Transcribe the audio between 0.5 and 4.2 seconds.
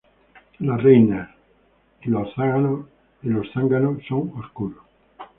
Las reinas y zánganos